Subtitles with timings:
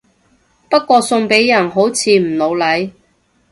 [0.67, 2.89] 不過送俾人好似唔老嚟